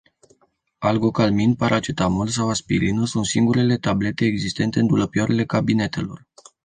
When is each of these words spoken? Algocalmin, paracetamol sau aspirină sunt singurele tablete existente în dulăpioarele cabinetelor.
Algocalmin, 0.79 1.55
paracetamol 1.55 2.27
sau 2.29 2.49
aspirină 2.49 3.05
sunt 3.05 3.25
singurele 3.25 3.77
tablete 3.77 4.25
existente 4.25 4.79
în 4.79 4.87
dulăpioarele 4.87 5.45
cabinetelor. 5.45 6.27